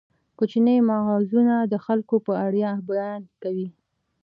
کوچني 0.37 0.75
مغزونه 0.89 1.55
د 1.71 1.73
خلکو 1.85 2.15
په 2.25 2.33
اړه 2.45 2.71
بیان 2.87 3.21
کوي. 3.41 3.69